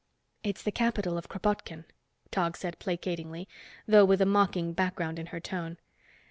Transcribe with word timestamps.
"It's 0.41 0.63
the 0.63 0.71
capital 0.71 1.15
of 1.15 1.29
Kropotkin," 1.29 1.85
Tog 2.31 2.57
said 2.57 2.79
placatingly, 2.79 3.47
though 3.87 4.03
with 4.03 4.19
a 4.19 4.25
mocking 4.25 4.73
background 4.73 5.19
in 5.19 5.27
her 5.27 5.39
tone. 5.39 5.77